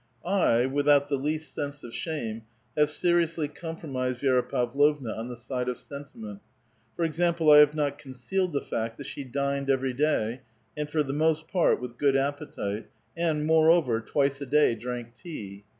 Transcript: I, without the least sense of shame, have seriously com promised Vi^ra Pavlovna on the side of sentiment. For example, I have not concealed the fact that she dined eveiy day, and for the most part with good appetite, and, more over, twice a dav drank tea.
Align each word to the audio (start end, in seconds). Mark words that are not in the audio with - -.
I, 0.25 0.65
without 0.65 1.09
the 1.09 1.15
least 1.15 1.53
sense 1.53 1.83
of 1.83 1.93
shame, 1.93 2.41
have 2.75 2.89
seriously 2.89 3.47
com 3.47 3.77
promised 3.77 4.21
Vi^ra 4.21 4.49
Pavlovna 4.49 5.11
on 5.11 5.27
the 5.29 5.37
side 5.37 5.69
of 5.69 5.77
sentiment. 5.77 6.41
For 6.95 7.05
example, 7.05 7.51
I 7.51 7.59
have 7.59 7.75
not 7.75 7.99
concealed 7.99 8.51
the 8.51 8.61
fact 8.63 8.97
that 8.97 9.05
she 9.05 9.23
dined 9.23 9.67
eveiy 9.67 9.95
day, 9.95 10.41
and 10.75 10.89
for 10.89 11.03
the 11.03 11.13
most 11.13 11.47
part 11.47 11.79
with 11.79 11.99
good 11.99 12.15
appetite, 12.17 12.87
and, 13.15 13.45
more 13.45 13.69
over, 13.69 14.01
twice 14.01 14.41
a 14.41 14.47
dav 14.47 14.79
drank 14.79 15.15
tea. 15.21 15.65